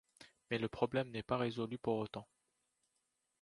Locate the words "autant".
1.97-2.27